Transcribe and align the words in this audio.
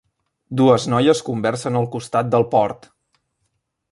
Dues 0.61 0.85
noies 0.93 1.21
conversen 1.27 1.77
al 1.81 1.85
costat 1.97 2.33
del 2.37 2.47
port. 2.57 2.89